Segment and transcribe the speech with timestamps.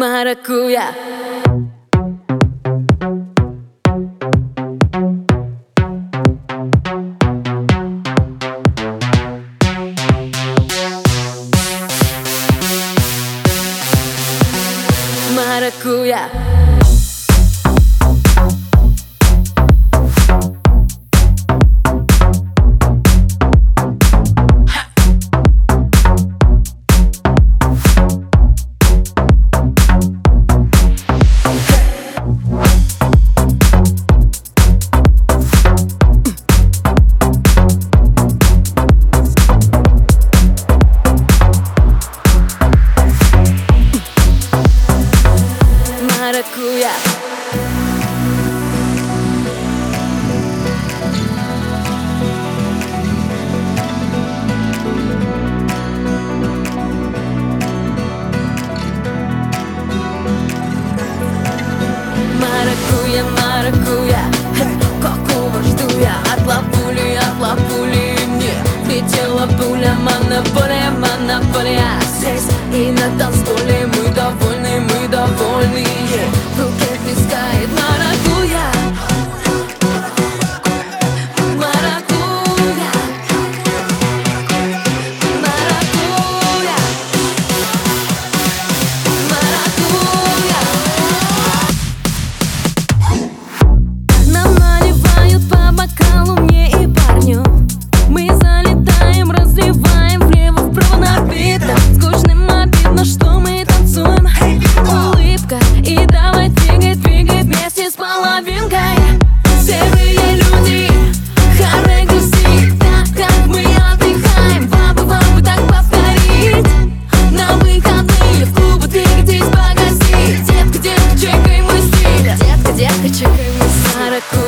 [0.00, 0.86] maracuya.
[15.36, 16.22] maracuya.
[73.00, 73.39] dat dan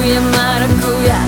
[0.05, 1.21] я маракуя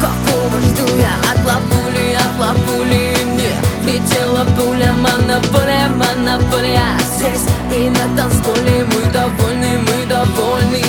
[0.00, 6.98] Какого жду я от лапули, от лапули Мне летела пуля, монополия, монополия.
[7.16, 10.83] Здесь и на танцполе мы довольны, мы довольны.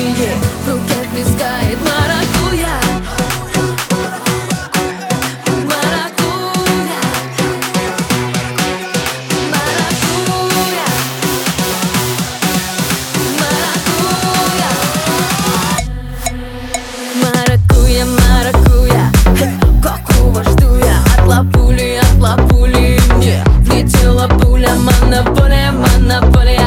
[26.05, 26.64] на поле